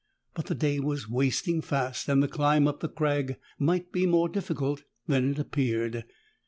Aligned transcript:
But 0.33 0.47
the 0.47 0.55
day 0.55 0.79
was 0.79 1.07
wasting 1.07 1.61
fast 1.61 2.09
and 2.09 2.23
the 2.23 2.27
climb 2.27 2.67
up 2.67 2.79
the 2.79 2.89
crag 2.89 3.35
might 3.59 3.91
be 3.91 4.07
more 4.07 4.29
difficult 4.29 4.83
than 5.05 5.29
it 5.29 5.37
appeared. 5.37 6.05